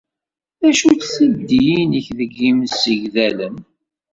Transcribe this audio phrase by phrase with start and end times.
[0.61, 3.55] D acu-tt tiddi-nnek deg yimsegdalen?